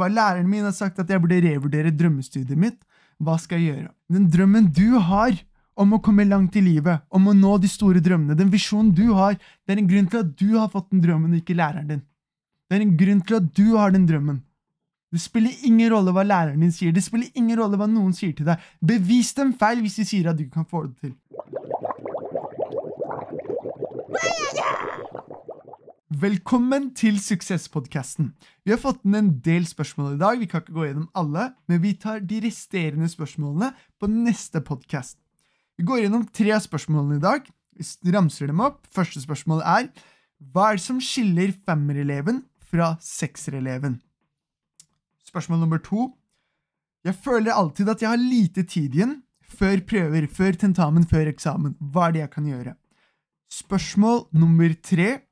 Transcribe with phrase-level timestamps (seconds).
[0.00, 2.78] Bare læreren min har sagt at jeg burde revurdere drømmestudiet mitt.
[3.20, 3.94] Hva skal jeg gjøre?
[4.08, 5.36] Den drømmen du har
[5.80, 9.12] om å komme langt i livet, om å nå de store drømmene, den visjonen du
[9.16, 11.88] har, det er en grunn til at du har fått den drømmen, og ikke læreren
[11.88, 12.02] din.
[12.68, 14.42] Det er en grunn til at du har den drømmen.
[15.10, 18.34] Det spiller ingen rolle hva læreren din sier, det spiller ingen rolle hva noen sier
[18.36, 18.60] til deg.
[18.84, 21.16] Bevis dem feil hvis de sier at du kan få det til.
[26.20, 28.32] Velkommen til Suksesspodkasten.
[28.66, 30.40] Vi har fått inn en del spørsmål i dag.
[30.42, 35.16] Vi kan ikke gå gjennom alle, men vi tar de resterende spørsmålene på neste podkast.
[35.78, 37.46] Vi går gjennom tre av spørsmålene i dag.
[37.78, 38.82] Vi ramser dem opp.
[38.92, 39.88] Første spørsmål er
[40.50, 43.96] Hva er det som skiller femmereleven fra seksereleven?
[45.24, 46.10] Spørsmål nummer to.
[47.06, 51.78] Jeg føler alltid at jeg har lite tid igjen før prøver, før tentamen, før eksamen.
[51.80, 52.76] Hva er det jeg kan gjøre?
[53.62, 55.22] Spørsmål nummer tre.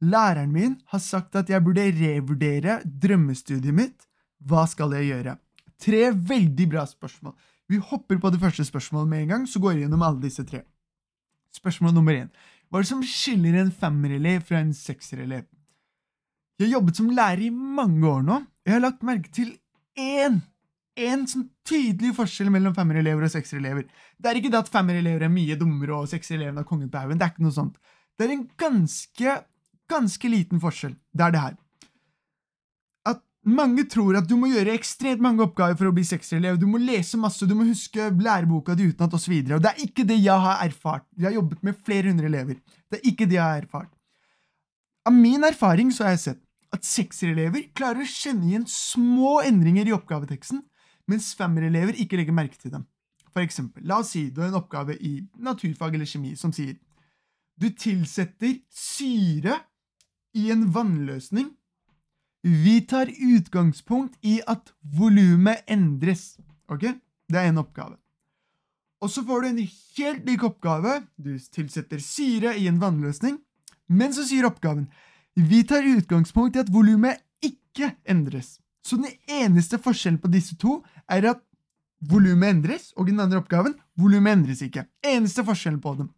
[0.00, 4.06] Læreren min har sagt at jeg burde revurdere drømmestudiet mitt.
[4.38, 5.36] Hva skal jeg gjøre?
[5.78, 7.34] Tre veldig bra spørsmål.
[7.68, 10.44] Vi hopper på det første spørsmålet med en gang, så går vi gjennom alle disse
[10.46, 10.62] tre.
[11.54, 12.30] Spørsmål nummer én.
[12.68, 15.48] Hva er det som skiller en femmerelev fra en sekserelev?
[16.58, 18.38] Jeg har jobbet som lærer i mange år nå.
[18.38, 19.56] og Jeg har lagt merke til
[19.98, 20.40] én
[20.98, 23.86] én sånn tydelig forskjell mellom femmerelever og sekserelever.
[24.18, 27.20] Det er ikke det at femmerelever er mye dummere og sekserelevene har kongen på haugen.
[27.20, 27.78] Det er ikke noe sånt.
[28.18, 29.36] Det er en ganske
[29.90, 30.94] ganske liten forskjell.
[31.12, 31.56] Det er det her.
[33.08, 36.58] At mange tror at du må gjøre ekstremt mange oppgaver for å bli sekserelev.
[36.60, 39.36] Du må lese masse, du må huske læreboka di utenat osv.
[39.56, 41.06] Og det er ikke det jeg har erfart.
[41.16, 42.60] Jeg har jobbet med flere hundre elever.
[42.90, 43.92] Det er ikke det jeg har erfart.
[45.08, 46.44] Av min erfaring så har jeg sett
[46.74, 50.60] at sekserelever klarer å kjenne igjen små endringer i oppgaveteksten,
[51.08, 52.84] mens femmerelever ikke legger merke til dem.
[53.32, 56.76] For eksempel, la oss si du har en oppgave i naturfag eller kjemi som sier
[57.58, 59.56] du tilsetter syre
[60.34, 61.50] i en vannløsning.
[62.42, 66.38] Vi tar utgangspunkt i at volumet endres.
[66.68, 66.86] Ok?
[67.28, 67.96] Det er en oppgave.
[69.02, 69.60] Og så får du en
[69.98, 71.02] helt lik oppgave.
[71.16, 73.38] Du tilsetter syre i en vannløsning.
[73.88, 74.88] Men så sier oppgaven
[75.38, 78.56] vi tar utgangspunkt i at volumet ikke endres.
[78.82, 81.42] Så den eneste forskjellen på disse to er at
[82.10, 84.88] volumet endres, og den andre oppgaven volumet endres ikke.
[85.06, 86.08] Eneste forskjellen på dem.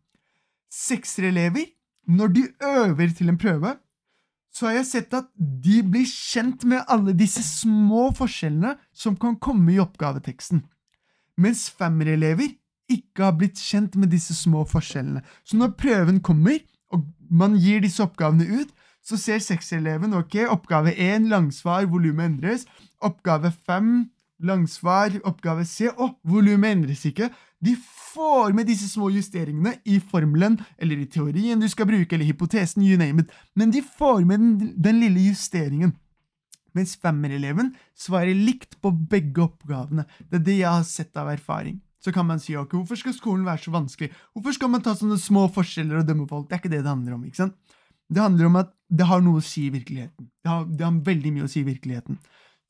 [0.73, 1.69] Sekserelever,
[2.09, 3.75] når de øver til en prøve,
[4.51, 9.39] så har jeg sett at de blir kjent med alle disse små forskjellene som kan
[9.39, 10.65] komme i oppgaveteksten,
[11.41, 12.57] mens femmerelever
[12.91, 15.23] ikke har blitt kjent med disse små forskjellene.
[15.47, 16.59] Så når prøven kommer,
[16.91, 18.73] og man gir disse oppgavene ut,
[19.07, 22.67] så ser sekseleven ok, oppgave 1, langsvar, volumet endres.
[23.01, 24.11] Oppgave 5,
[24.45, 25.89] langsvar, oppgave C.
[25.89, 27.31] Å, volumet endres ikke.
[27.61, 27.75] De
[28.15, 32.85] får med disse små justeringene i formelen eller i teorien du skal bruke, eller hypotesen,
[32.87, 35.93] you name it, men de får med den, den lille justeringen.
[36.77, 40.07] Mens femmereleven svarer likt på begge oppgavene.
[40.31, 41.81] Det er det jeg har sett av erfaring.
[42.01, 44.09] Så kan man si ok, hvorfor skal skolen være så vanskelig?
[44.33, 46.47] Hvorfor skal man ta sånne små forskjeller og dømme folk?
[46.49, 47.27] Det er ikke det det handler om.
[47.27, 47.59] ikke sant?
[48.11, 50.31] Det handler om at det har noe å si i virkeligheten.
[50.43, 52.17] Det har, det har veldig mye å si i virkeligheten.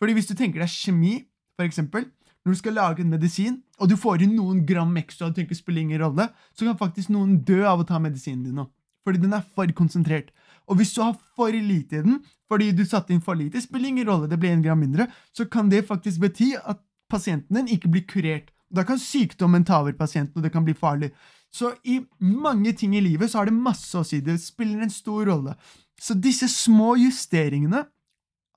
[0.00, 1.14] Fordi hvis du tenker deg kjemi,
[1.56, 2.08] for eksempel,
[2.44, 5.42] når du skal lage en medisin, og du får inn noen gram ekstra, og det
[5.42, 8.66] tenker spiller ingen rolle, så kan faktisk noen dø av å ta medisinen din nå.
[9.04, 10.30] Fordi den er for konsentrert.
[10.68, 13.90] Og hvis du har for lite i den, fordi du satte inn for lite, spiller
[13.90, 16.80] ingen rolle, det blir en gram mindre, så kan det faktisk bety at
[17.10, 18.52] pasienten din ikke blir kurert.
[18.70, 21.10] Da kan sykdommen ta over pasienten, og det kan bli farlig.
[21.50, 24.20] Så i mange ting i livet så har det masse å si.
[24.22, 25.56] Det spiller en stor rolle.
[26.00, 27.82] Så disse små justeringene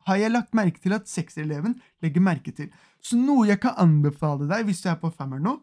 [0.08, 2.70] har jeg lagt merke til at seksereleven legger merke til.
[3.04, 5.58] Så noe jeg kan anbefale deg hvis du er på femmer nå,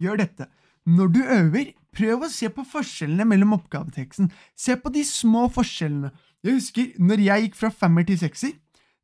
[0.00, 0.48] gjør dette.
[0.88, 4.30] Når du øver, prøv å se på forskjellene mellom oppgaveteksten.
[4.56, 6.12] Se på de små forskjellene.
[6.44, 8.54] Jeg husker når jeg gikk fra femmer til sekser.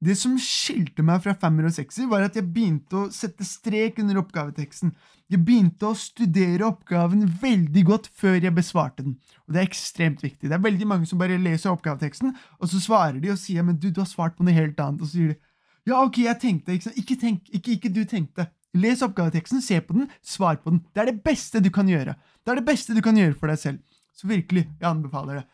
[0.04, 3.96] Det som skilte meg fra femmer og sekser, var at jeg begynte å sette strek
[4.02, 4.92] under oppgaveteksten.
[5.32, 9.16] Jeg begynte å studere oppgaven veldig godt før jeg besvarte den.
[9.46, 10.50] Og det er ekstremt viktig.
[10.50, 13.80] Det er veldig mange som bare leser oppgaveteksten, og så svarer de og sier men
[13.80, 15.00] du, du har svart på noe helt annet.
[15.00, 15.40] Og så sier de
[15.86, 16.74] ja, ok, jeg tenkte.
[16.74, 18.48] Ikke, ikke tenk, ikke, ikke du tenkte.
[18.76, 20.82] Les oppgaveteksten, se på den, svar på den.
[20.92, 22.16] Det er det beste du kan gjøre.
[22.42, 24.00] Det er det beste du kan gjøre for deg selv.
[24.16, 25.46] Så virkelig, jeg anbefaler det.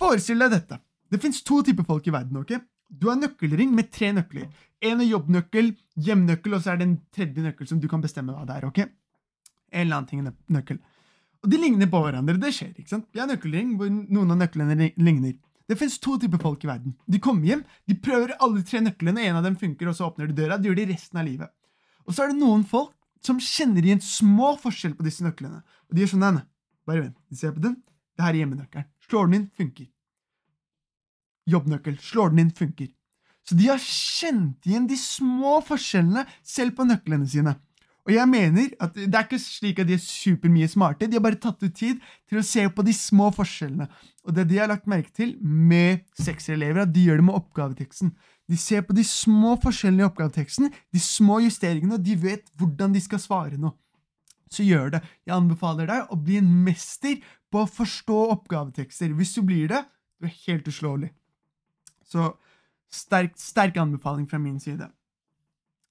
[0.00, 0.78] Forestill deg dette.
[1.12, 2.38] Det fins to typer folk i verden.
[2.40, 2.54] ok?
[2.92, 4.48] Du har nøkkelring med tre nøkler.
[4.82, 8.34] En er jobbnøkkel, hjemnøkkel, og så er det en tredje nøkkel som du kan bestemme
[8.34, 8.66] hva det er.
[8.68, 8.82] ok?
[9.72, 10.80] En eller annen ting er nøkkel.
[11.42, 12.36] Og de ligner på hverandre.
[12.38, 12.74] Det skjer.
[12.76, 13.08] ikke sant?
[13.14, 15.38] Vi har nøkkelring hvor noen av nøklene ligner.
[15.70, 16.96] Det fins to typer folk i verden.
[17.08, 20.28] De kommer hjem, de prøver alle tre nøklene, en av dem funker, og så åpner
[20.28, 20.58] de døra.
[20.58, 21.52] De gjør det resten av livet.
[22.04, 22.92] Og så er det noen folk
[23.24, 25.62] som kjenner igjen små forskjell på disse nøklene.
[25.88, 26.44] Og de gjør sånn, nei,
[26.88, 27.78] bare vent, de ser på den.
[28.18, 28.88] Det her er hjemmenøkkelen.
[29.06, 29.88] Slår den inn, funker.
[31.50, 31.98] Jobbnøkkel.
[32.02, 32.90] Slår den inn, funker.
[33.42, 37.56] Så de har kjent igjen de små forskjellene selv på nøklene sine.
[38.02, 41.22] Og jeg mener at Det er ikke slik at de er supermye smarte, de har
[41.22, 43.86] bare tatt ut tid til å se på de små forskjellene.
[44.26, 48.12] Og det de har lagt merke til med sekserelever, at de gjør det med oppgaveteksten.
[48.50, 52.94] De ser på de små forskjellene i oppgaveteksten, de små justeringene, og de vet hvordan
[52.94, 53.76] de skal svare noe.
[54.52, 55.00] Så gjør det.
[55.24, 59.14] Jeg anbefaler deg å bli en mester på å forstå oppgavetekster.
[59.16, 59.80] Hvis du blir det,
[60.20, 61.14] du er helt uslåelig.
[62.12, 62.28] Så
[62.92, 64.90] sterk, sterk anbefaling fra min side.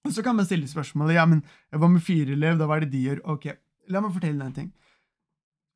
[0.06, 2.86] Og så kan man stille spørsmålet ja, men hva med fire elev, da hva er
[2.86, 3.26] det de gjør?
[3.36, 3.52] Ok,
[3.90, 4.72] La meg fortelle deg en ting.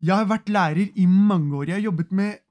[0.06, 1.70] Jeg har vært lærer i mange år.
[1.70, 2.42] Jeg har jobbet med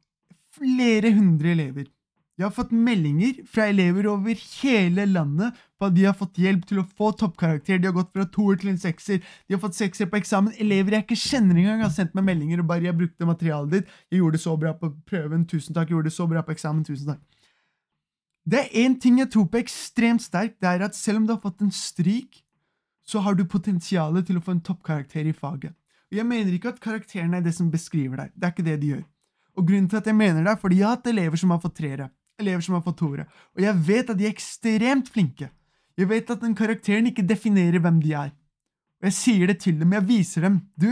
[0.55, 1.87] flere hundre elever.
[2.35, 6.64] Jeg har fått meldinger fra elever over hele landet på at de har fått hjelp
[6.67, 7.79] til å få toppkarakter.
[7.79, 9.20] De har gått fra toer til en sekser.
[9.47, 10.56] De har fått sekser på eksamen.
[10.58, 13.88] Elever jeg ikke kjenner engang, har sendt meg meldinger og bare 'jeg brukte materialet ditt'.
[14.11, 15.47] 'Jeg gjorde det så bra på prøven.
[15.47, 15.88] Tusen takk.
[15.88, 16.85] Jeg gjorde det så bra på eksamen.
[16.85, 17.23] Tusen takk'.
[18.44, 21.32] Det er én ting jeg tror på ekstremt sterkt, det er at selv om du
[21.32, 22.43] har fått en stryk,
[23.05, 25.73] så har du potensialet til å få en toppkarakter i faget.
[26.12, 28.35] Og Jeg mener ikke at karakterene er det som beskriver deg.
[28.37, 29.05] Det er ikke det de gjør.
[29.56, 31.61] Og grunnen til at jeg mener det, er fordi jeg har hatt elever som har
[31.62, 32.11] fått treere,
[32.41, 35.50] elever som har fått toere, og jeg vet at de er ekstremt flinke.
[35.97, 38.32] Jeg vet at den karakteren ikke definerer hvem de er.
[39.00, 40.61] Og jeg sier det til dem, jeg viser dem.
[40.75, 40.90] Du,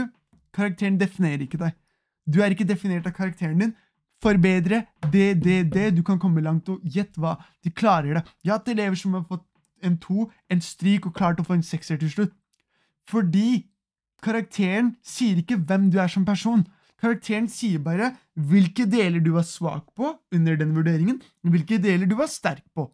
[0.54, 1.74] karakteren definerer ikke deg.
[2.22, 3.72] Du er ikke definert av karakteren din,
[4.22, 5.88] forbedre det, det, det.
[5.96, 8.24] Du kan komme langt, og gjett hva, de klarer det.
[8.42, 9.46] Jeg har hatt elever som har fått
[9.82, 12.34] en to, en stryk og klart å få en sekser til slutt.
[13.10, 13.64] Fordi
[14.22, 16.62] karakteren sier ikke hvem du er som person.
[17.02, 22.14] Karakteren sier bare hvilke deler du var svak på under den vurderingen, hvilke deler du
[22.20, 22.86] var sterk på.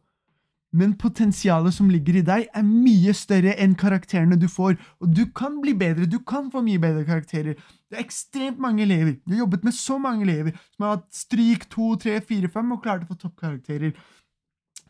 [0.77, 4.77] Men potensialet som ligger i deg, er mye større enn karakterene du får.
[5.01, 7.57] Og du kan bli bedre, du kan få mye bedre karakterer.
[7.89, 9.17] Det er ekstremt mange elever.
[9.25, 12.75] Du har jobbet med så mange elever som har hatt stryk 2, 3, 4, 5
[12.77, 13.95] og klart å få toppkarakterer.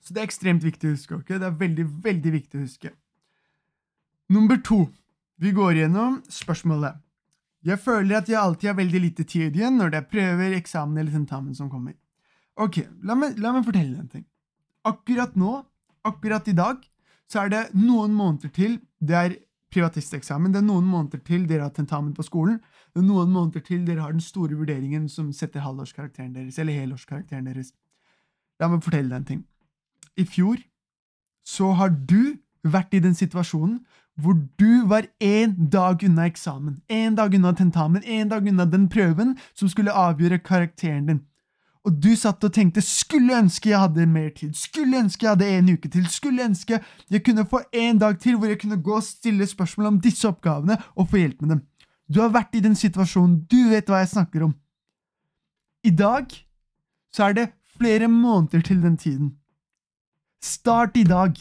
[0.02, 1.20] Så det er ekstremt viktig å huske.
[1.20, 1.36] ok?
[1.36, 2.90] Det er veldig, veldig viktig å huske.
[4.34, 4.88] Nummer to.
[5.38, 6.98] Vi går gjennom spørsmålet.
[7.69, 10.98] Jeg føler at jeg alltid har veldig lite tid igjen når det er prøver, eksamen
[10.98, 11.94] eller tentamen som kommer.
[12.58, 14.26] Ok, la meg, la meg fortelle en ting.
[14.86, 15.62] Akkurat nå,
[16.06, 16.82] akkurat i dag,
[17.28, 19.36] så er det noen måneder til det er
[19.72, 20.52] privatisteksamen.
[20.52, 22.58] Det er noen måneder til dere har tentamen på skolen.
[22.94, 26.78] Det er noen måneder til dere har den store vurderingen som setter halvårskarakteren deres, eller
[26.78, 27.75] helårskarakteren deres.
[28.58, 29.44] La meg fortelle deg en ting.
[30.19, 30.62] I fjor
[31.46, 33.78] så har du vært i den situasjonen
[34.19, 38.88] hvor du var én dag unna eksamen, én dag unna tentamen, én dag unna den
[38.90, 41.20] prøven som skulle avgjøre karakteren din.
[41.88, 45.49] Og du satt og tenkte 'skulle ønske jeg hadde mer tid', 'skulle ønske jeg hadde
[45.49, 46.81] en uke til', 'skulle ønske
[47.11, 50.29] jeg kunne få en dag til hvor jeg kunne gå og stille spørsmål om disse
[50.29, 51.64] oppgavene og få hjelp med dem'.
[52.12, 54.55] Du har vært i den situasjonen, du vet hva jeg snakker om.
[55.85, 56.26] I dag
[57.12, 59.37] så er det flere måneder til den tiden.
[60.43, 61.32] Start i dag.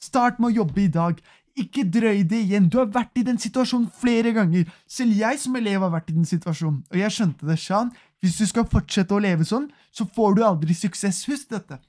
[0.00, 1.20] Start med å jobbe i dag.
[1.60, 2.68] Ikke drøy det igjen.
[2.72, 4.68] Du har vært i den situasjonen flere ganger.
[4.88, 7.92] Selv jeg som elev har vært i den situasjonen, og jeg skjønte det, Shan.
[8.20, 11.22] Hvis du skal fortsette å leve sånn, så får du aldri suksess.
[11.28, 11.80] Husk dette.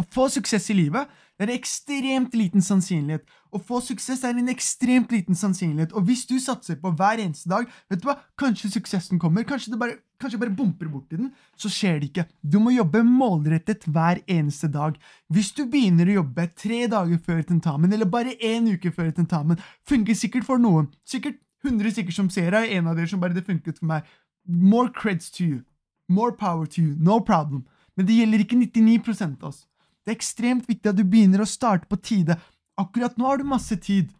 [0.00, 1.10] Å få suksess i livet
[1.48, 3.22] det er ekstremt liten sannsynlighet.
[3.50, 5.94] Å få suksess er en ekstremt liten sannsynlighet.
[5.96, 9.72] Og hvis du satser på hver eneste dag, vet du hva, kanskje suksessen kommer, kanskje
[9.72, 12.26] det bare, kanskje bare bumper borti den, så skjer det ikke.
[12.44, 14.98] Du må jobbe målrettet hver eneste dag.
[15.32, 19.60] Hvis du begynner å jobbe tre dager før tentamen, eller bare én uke før tentamen,
[19.88, 20.92] funker sikkert for noen.
[21.08, 24.12] Sikkert 100 stykker som ser deg, en av dere som bare det funket for meg.
[24.44, 25.64] More creds to you.
[26.08, 26.94] More power to you.
[27.00, 27.64] No problem.
[27.96, 29.00] Men det gjelder ikke 99
[29.40, 29.66] av oss.
[30.04, 32.38] Det er ekstremt viktig at du begynner å starte på tide.
[32.80, 34.10] Akkurat nå har du masse tid.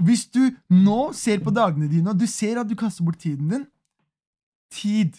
[0.00, 3.50] Hvis du nå ser på dagene dine, og du ser at du kaster bort tiden
[3.52, 3.66] din
[4.70, 5.18] Tid.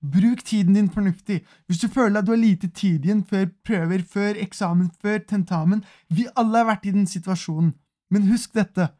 [0.00, 1.40] Bruk tiden din fornuftig.
[1.66, 5.84] Hvis du føler at du har lite tid igjen før prøver, før eksamen, før tentamen
[6.08, 7.74] Vi alle har vært i den situasjonen.
[8.10, 8.90] Men husk dette.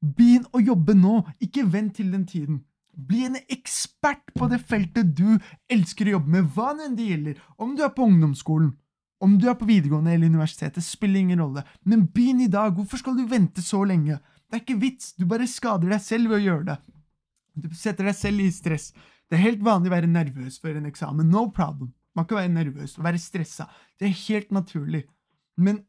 [0.00, 2.62] Begynn å jobbe nå, ikke vent til den tiden.
[2.96, 7.42] Bli en ekspert på det feltet du elsker å jobbe med, hva enn det gjelder.
[7.56, 8.72] Om du er på ungdomsskolen,
[9.20, 11.64] om du er på videregående eller universitetet, spiller ingen rolle.
[11.84, 12.72] Men begynn i dag.
[12.76, 14.16] Hvorfor skal du vente så lenge?
[14.48, 15.12] Det er ikke vits.
[15.18, 16.78] Du bare skader deg selv ved å gjøre det.
[17.60, 18.90] Du setter deg selv i stress.
[19.28, 21.28] Det er helt vanlig å være nervøs før en eksamen.
[21.30, 21.92] No problem.
[22.16, 23.68] Man kan være nervøs og være stressa.
[24.00, 25.04] Det er helt naturlig.
[25.60, 25.84] Men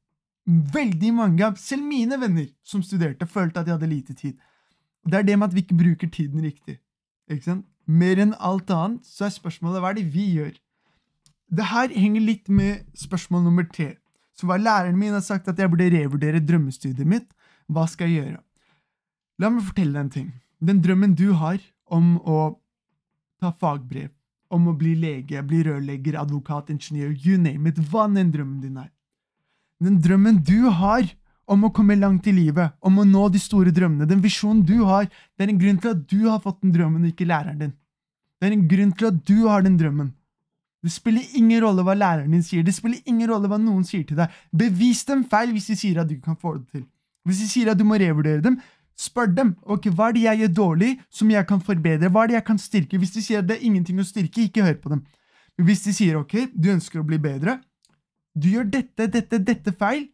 [0.46, 4.36] veldig mange av selv mine venner som studerte, følte at de hadde lite tid.
[5.08, 6.78] Det er det med at vi ikke bruker tiden riktig.
[7.32, 7.66] Ikke sant?
[7.88, 10.54] Mer enn alt annet så er spørsmålet hva er det vi gjør?
[11.51, 13.98] Det her henger litt med spørsmål nummer tre.
[14.31, 17.27] Så hva læreren min har sagt at jeg burde revurdere drømmestudiet mitt,
[17.67, 18.39] hva skal jeg gjøre?
[19.41, 20.29] La meg fortelle deg en ting.
[20.63, 21.60] Den drømmen du har
[21.91, 22.39] om å
[23.41, 24.12] ta fagbrev,
[24.53, 28.79] om å bli lege, bli rørlegger, advokat, ingeniør, you name it, hva enn drømmen din
[28.79, 28.91] er.
[29.81, 31.10] Den drømmen du har
[31.51, 34.86] om å komme langt i livet, om å nå de store drømmene, den visjonen du
[34.88, 37.60] har, det er en grunn til at du har fått den drømmen, og ikke læreren
[37.60, 37.74] din.
[38.39, 40.13] Det er en grunn til at du har den drømmen.
[40.82, 44.04] Det spiller ingen rolle hva læreren din sier, det spiller ingen rolle hva noen sier
[44.08, 44.34] til deg.
[44.50, 46.86] Bevis dem feil hvis de sier at du kan få det til.
[47.28, 48.58] Hvis de sier at du må revurdere dem,
[48.98, 52.32] spør dem ok, hva er det jeg gjør dårlig som jeg kan forbedre, hva er
[52.32, 53.02] det jeg kan styrke.
[53.02, 55.04] Hvis de sier at det er ingenting å styrke, ikke hør på dem.
[55.62, 57.60] Hvis de sier ok, du ønsker å bli bedre,
[58.34, 60.08] du gjør dette, dette, dette feil,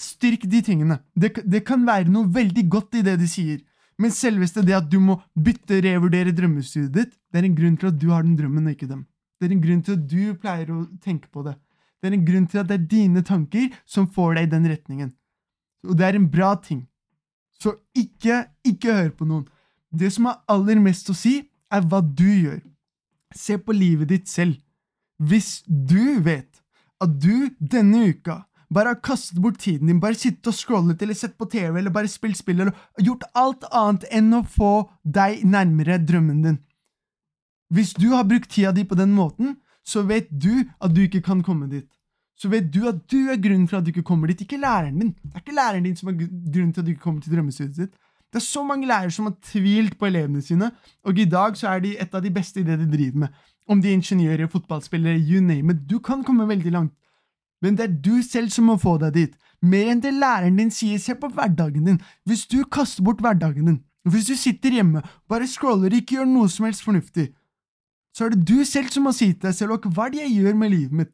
[0.00, 0.98] styrk de tingene.
[1.14, 3.60] Det, det kan være noe veldig godt i det de sier.
[4.00, 7.92] Men selveste det at du må bytte, revurdere drømmestudiet ditt, det er en grunn til
[7.92, 9.04] at du har den drømmen, og ikke dem.
[9.42, 11.56] Det er en grunn til at du pleier å tenke på det.
[11.98, 14.68] Det er en grunn til at det er dine tanker som får deg i den
[14.70, 15.08] retningen.
[15.90, 16.84] Og det er en bra ting.
[17.58, 19.48] Så ikke, ikke hør på noen.
[19.90, 21.40] Det som har aller mest å si,
[21.74, 22.62] er hva du gjør.
[23.34, 24.60] Se på livet ditt selv.
[25.18, 26.62] Hvis du vet
[27.02, 31.18] at du denne uka bare har kastet bort tiden din, bare sittet og scrollet eller
[31.18, 34.72] sett på TV eller bare spilt spill eller gjort alt annet enn å få
[35.02, 36.62] deg nærmere drømmen din.
[37.72, 41.22] Hvis du har brukt tida di på den måten, så vet du at du ikke
[41.24, 41.88] kan komme dit.
[42.36, 44.98] Så vet du at du er grunnen til at du ikke kommer dit, ikke læreren
[44.98, 45.12] din.
[45.22, 47.78] Det er ikke læreren din som er grunnen til at du ikke kommer til drømmestudiet
[47.78, 47.94] ditt.
[48.32, 50.70] Det er så mange lærere som har tvilt på elevene sine,
[51.04, 53.28] og i dag så er de et av de beste i det de driver med.
[53.68, 55.84] Om de er ingeniører, fotballspillere, you name it.
[55.90, 56.94] Du kan komme veldig langt.
[57.62, 59.36] Men det er du selv som må få deg dit.
[59.62, 62.00] Mer enn det læreren din sier, se på hverdagen din.
[62.26, 66.48] Hvis du kaster bort hverdagen din, hvis du sitter hjemme, bare scroller, ikke gjør noe
[66.50, 67.28] som helst fornuftig,
[68.12, 70.38] så er det du selv som må si til deg selv hva er det jeg
[70.38, 71.12] gjør med livet mitt?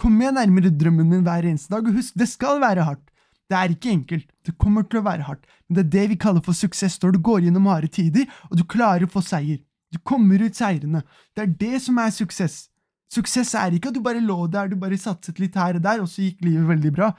[0.00, 3.04] Kom meg nærmere drømmen min hver eneste dag, og husk, det skal være hardt.
[3.50, 6.20] Det er ikke enkelt, det kommer til å være hardt, men det er det vi
[6.20, 9.60] kaller for suksess når du går gjennom harde tider, og du klarer å få seier.
[9.92, 11.04] Du kommer ut seirende.
[11.36, 12.64] Det er det som er suksess.
[13.14, 16.02] Suksess er ikke at du bare lå der, du bare satset litt her og der,
[16.02, 17.12] og så gikk livet veldig bra.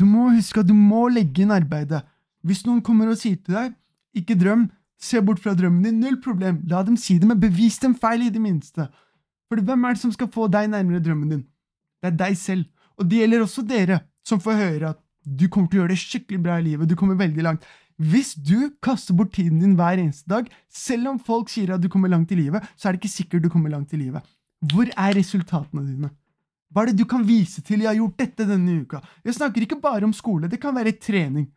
[0.00, 2.00] Du må huske at du må legge inn arbeidet.
[2.46, 3.74] Hvis noen kommer og sier til deg,
[4.16, 7.78] ikke drøm, se bort fra drømmen din, null problem, la dem si det, men bevis
[7.82, 8.88] dem feil i det minste.
[9.48, 11.44] For hvem er det som skal få deg nærmere drømmen din?
[12.02, 12.66] Det er deg selv.
[12.98, 16.02] Og det gjelder også dere, som får høre at du kommer til å gjøre det
[16.02, 17.66] skikkelig bra i livet, du kommer veldig langt.
[17.98, 21.88] Hvis du kaster bort tiden din hver eneste dag, selv om folk sier at du
[21.90, 24.22] kommer langt i livet, så er det ikke sikkert du kommer langt i livet.
[24.70, 26.10] Hvor er resultatene dine?
[26.70, 29.02] Hva er det du kan vise til 'jeg har gjort dette denne uka'?
[29.24, 31.48] Jeg snakker ikke bare om skole, det kan være trening.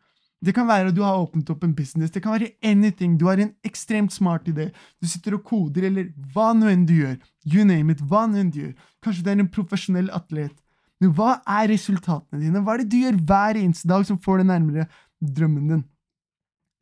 [0.41, 3.27] Det kan være at du har åpnet opp en business, det kan være anything, du
[3.29, 7.19] har en ekstremt smart idé, du sitter og koder, eller hva nå enn du gjør,
[7.45, 8.73] you name it, hva nå enn du gjør,
[9.05, 10.55] kanskje du er en profesjonell atlet.
[11.01, 12.61] Men hva er resultatene dine?
[12.61, 14.85] Hva er det du gjør hver eneste dag som får deg nærmere
[15.21, 15.85] drømmen din?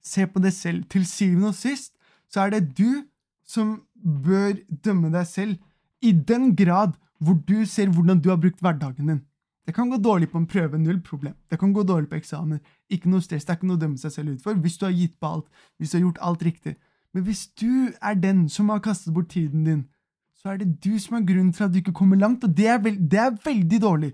[0.03, 0.83] Se på deg selv.
[0.91, 1.93] Til syvende og sist
[2.31, 3.05] så er det du
[3.47, 5.55] som bør dømme deg selv
[6.03, 9.23] i den grad hvor du ser hvordan du har brukt hverdagen din.
[9.69, 11.35] Det kan gå dårlig på en prøve, null problem.
[11.49, 12.57] Det kan gå dårlig på eksamen.
[12.89, 14.85] Ikke noe stress, det er ikke noe å dømme seg selv ut for hvis du
[14.87, 15.45] har gitt på alt,
[15.77, 16.73] hvis du har gjort alt riktig.
[17.13, 19.83] Men hvis du er den som har kastet bort tiden din,
[20.33, 22.65] så er det du som er grunnen til at du ikke kommer langt, og det
[22.65, 24.11] er, veld det er veldig dårlig.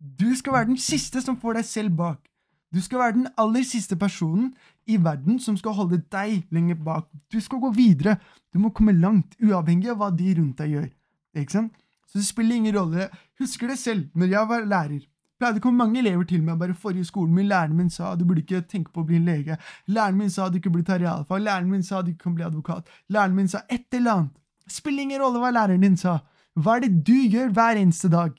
[0.00, 2.24] Du skal være den siste som får deg selv bak.
[2.72, 4.54] Du skal være den aller siste personen
[4.88, 7.12] i verden som skal holde deg lenger bak.
[7.28, 8.16] Du skal gå videre.
[8.48, 10.92] Du må komme langt, uavhengig av hva de rundt deg gjør.
[11.36, 11.76] Ikke sant?
[12.14, 13.08] Så det spiller ingen rolle.
[13.42, 15.02] Husker det selv, når jeg var lærer.
[15.34, 17.48] Pleide å komme mange elever til meg bare forrige skolen min.
[17.50, 19.56] Læreren min sa du burde ikke tenke på å bli en lege.
[19.90, 21.42] Læreren min sa du ikke burde ta realfag.
[21.42, 22.86] Læreren min sa du ikke kan bli advokat.
[23.10, 24.36] Læreren min sa et eller annet.
[24.70, 26.20] Spiller ingen rolle hva læreren din sa.
[26.54, 28.36] Hva er det du gjør hver eneste dag?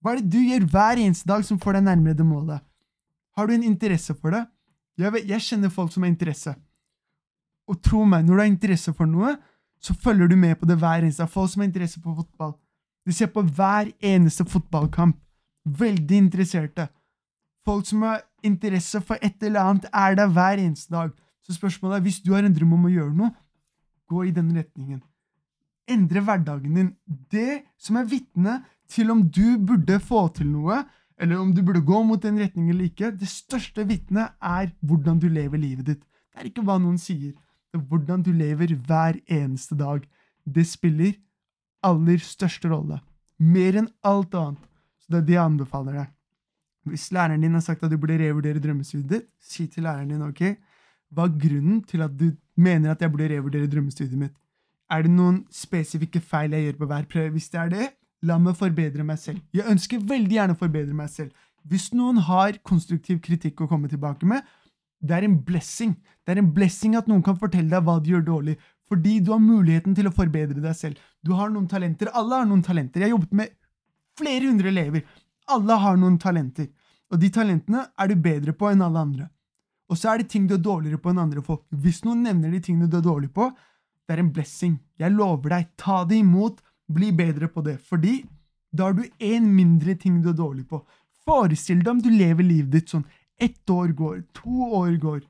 [0.00, 2.62] Hva er det du gjør hver eneste dag som får deg nærmere det målet?
[3.34, 4.44] Har du en interesse for det?
[4.96, 6.54] Jeg, vet, jeg kjenner folk som har interesse.
[7.66, 9.34] Og tro meg, når du har interesse for noe,
[9.82, 11.32] så følger du med på det hver eneste dag.
[11.34, 12.54] Folk som har interesse på fotball.
[13.06, 15.16] De ser på hver eneste fotballkamp.
[15.66, 16.88] Veldig interesserte.
[17.66, 21.10] Folk som har interesse for et eller annet, er der hver eneste dag.
[21.42, 23.30] Så spørsmålet er, hvis du har en drøm om å gjøre noe,
[24.10, 25.00] gå i den retningen.
[25.90, 26.92] Endre hverdagen din.
[27.06, 28.60] Det som er vitne
[28.90, 30.82] til om du burde få til noe,
[31.18, 35.20] eller om du burde gå mot den retningen eller ikke, det største vitnet er hvordan
[35.22, 36.02] du lever livet ditt.
[36.02, 37.32] Det er ikke hva noen sier
[37.72, 40.04] Det er hvordan du lever hver eneste dag.
[40.44, 41.14] Det spiller
[41.86, 43.00] aller største rolle.
[43.38, 44.62] Mer enn alt annet.
[45.02, 46.12] Så det er det jeg anbefaler deg.
[46.86, 50.26] Hvis læreren din har sagt at du burde revurdere drømmestudiet ditt, si til læreren din
[50.26, 50.42] ok,
[51.14, 54.34] hva er grunnen til at du mener at jeg burde revurdere drømmestudiet mitt?
[54.90, 57.32] Er det noen spesifikke feil jeg gjør på hver prøve?
[57.34, 57.88] Hvis det er det,
[58.26, 59.42] la meg forbedre meg selv.
[59.54, 61.34] Jeg ønsker veldig gjerne å forbedre meg selv.
[61.66, 64.46] Hvis noen har konstruktiv kritikk å komme tilbake med,
[65.02, 65.96] det er en blessing.
[66.24, 68.56] Det er en blessing at noen kan fortelle deg hva de gjør dårlig,
[68.90, 70.98] fordi du har muligheten til å forbedre deg selv.
[71.22, 72.10] Du har noen talenter.
[72.14, 73.02] Alle har noen talenter.
[73.02, 73.54] Jeg har jobbet med
[74.18, 75.06] flere hundre elever.
[75.50, 76.68] Alle har noen talenter.
[77.10, 79.28] og de talentene er du bedre på enn alle andre.
[79.86, 81.62] Og så er det ting du er dårligere på enn andre folk.
[81.70, 83.46] Hvis noen nevner de tingene du er dårlig på,
[84.06, 84.80] det er en blessing.
[84.98, 86.58] Jeg lover deg, ta det imot,
[86.90, 87.76] bli bedre på det.
[87.78, 88.24] Fordi
[88.74, 90.82] da har du én mindre ting du er dårlig på.
[91.26, 93.06] Forestill deg om du lever livet ditt sånn.
[93.38, 95.22] Ett år går, to år går.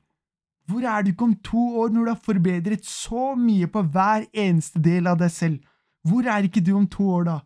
[0.67, 4.25] Hvor er du ikke om to år når du har forbedret så mye på hver
[4.35, 5.61] eneste del av deg selv?
[6.07, 7.37] Hvor er ikke du om to år, da?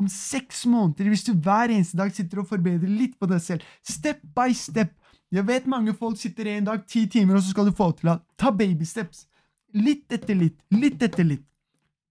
[0.00, 3.66] Om seks måneder, hvis du hver eneste dag sitter og forbedrer litt på deg selv,
[3.84, 4.96] step by step.
[5.32, 8.14] Jeg vet mange folk sitter en dag ti timer, og så skal du få til
[8.14, 9.26] at ta baby steps.
[9.76, 11.44] Litt etter litt, litt etter litt.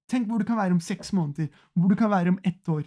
[0.09, 2.85] Tenk hvor du kan være om seks måneder, hvor du kan være om ett år.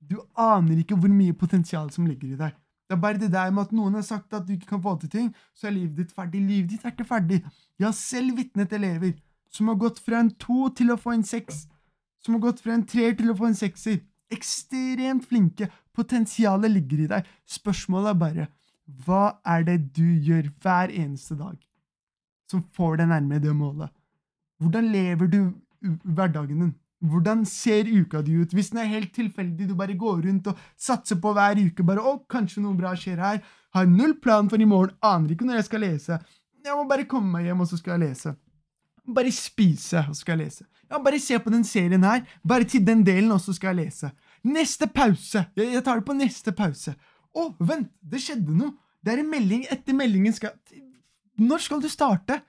[0.00, 2.54] Du aner ikke hvor mye potensial som ligger i deg.
[2.86, 4.94] Det er bare det der med at noen har sagt at du ikke kan få
[5.02, 6.42] til ting, så er livet ditt ferdig.
[6.46, 7.40] Livet ditt er ikke ferdig.
[7.78, 9.16] Jeg har selv vitnet elever
[9.50, 11.64] som har gått fra en to til å få en seks,
[12.22, 13.98] som har gått fra en treer til å få en sekser.
[14.30, 15.68] Ekstremt flinke.
[15.96, 17.28] Potensialet ligger i deg.
[17.46, 18.48] Spørsmålet er bare
[19.06, 21.56] hva er det du gjør hver eneste dag
[22.46, 23.90] som får deg nærmere det målet?
[24.62, 25.40] Hvordan lever du
[26.04, 26.74] hverdagen din?
[27.10, 28.54] Hvordan ser uka di ut?
[28.54, 32.02] Hvis den er helt tilfeldig, du bare går rundt og satser på hver uke bare
[32.02, 33.42] 'Å, kanskje noe bra skjer her',
[33.74, 36.18] har null plan for i morgen, aner ikke når jeg skal lese.
[36.64, 38.34] Jeg må bare komme meg hjem, og så skal jeg lese.
[39.06, 40.64] Bare spise, og så skal jeg lese.
[40.90, 42.24] Ja, bare se på den serien her.
[42.46, 44.10] Bare til den delen, og så skal jeg lese.
[44.44, 45.46] Neste pause!
[45.56, 46.94] Jeg, jeg tar det på neste pause.
[47.36, 48.74] Å, vent, det skjedde noe!
[49.04, 50.56] Det er en melding etter meldingen skal
[51.38, 52.40] Når skal du starte?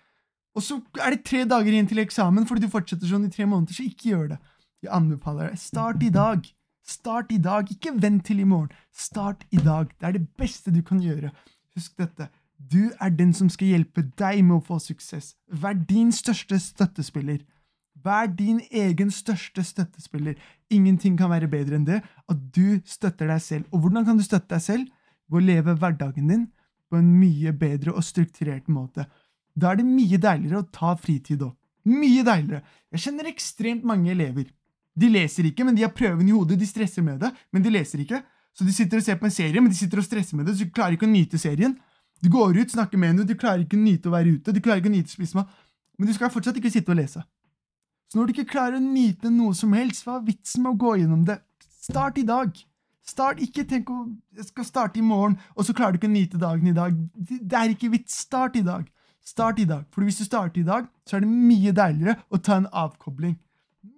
[0.58, 3.46] Og så er det tre dager igjen til eksamen fordi du fortsetter sånn i tre
[3.46, 4.38] måneder, så ikke gjør det.
[4.86, 5.60] Jeg anbefaler deg.
[5.62, 6.48] Start i dag.
[6.88, 7.70] Start i dag.
[7.74, 8.74] Ikke vent til i morgen.
[8.94, 9.92] Start i dag.
[10.00, 11.32] Det er det beste du kan gjøre.
[11.78, 12.30] Husk dette.
[12.58, 15.36] Du er den som skal hjelpe deg med å få suksess.
[15.46, 17.44] Vær din største støttespiller.
[18.06, 20.38] Vær din egen største støttespiller.
[20.74, 23.70] Ingenting kan være bedre enn det, at du støtter deg selv.
[23.74, 24.90] Og hvordan kan du støtte deg selv?
[25.28, 26.48] Ved å leve hverdagen din
[26.88, 29.06] på en mye bedre og strukturert måte.
[29.58, 31.56] Da er det mye deiligere å ta fritid òg.
[31.88, 32.62] Mye deiligere.
[32.94, 34.50] Jeg kjenner ekstremt mange elever.
[34.98, 36.60] De leser ikke, men de har prøven i hodet.
[36.60, 38.22] De stresser med det, men de leser ikke.
[38.58, 40.56] Så de sitter og ser på en serie, men de sitter og stresser med det,
[40.58, 41.76] så de klarer ikke å nyte serien.
[42.26, 44.62] Du går ut, snakker med henne, du klarer ikke å nyte å være ute, du
[44.66, 45.52] klarer ikke å nyte å spise mat,
[45.98, 47.22] men du skal fortsatt ikke sitte og lese.
[48.10, 50.82] Så når du ikke klarer å nyte noe som helst, hva er vitsen med å
[50.82, 51.38] gå gjennom det?
[51.86, 52.58] Start i dag.
[53.08, 54.02] Start, Ikke tenk å
[54.36, 56.98] jeg skal starte i morgen, og så klarer du ikke å nyte dagen i dag.
[57.16, 58.18] Det er ikke vits.
[58.26, 58.90] Start i dag.
[59.28, 59.84] Start i dag.
[59.92, 63.36] For hvis du starter i dag, så er det mye deiligere å ta en avkobling.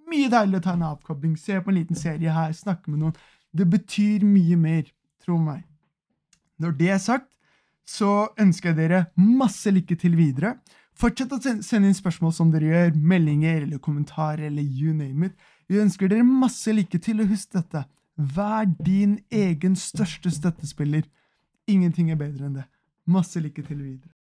[0.10, 1.36] Mye deiligere å ta en avkobling.
[1.38, 3.20] Se på en liten serie her, snakke med noen.
[3.54, 4.90] Det betyr mye mer.
[5.22, 5.62] Tro meg.
[6.58, 7.30] Når det er sagt,
[7.86, 10.58] så ønsker jeg dere masse lykke til videre.
[10.98, 15.50] Fortsett å sende inn spørsmål som dere gjør, meldinger eller kommentarer eller you name it.
[15.70, 17.86] Vi ønsker dere masse lykke til, og husk dette.
[18.18, 21.06] Vær din egen største støttespiller.
[21.70, 22.72] Ingenting er bedre enn det.
[23.06, 24.19] Masse lykke til videre.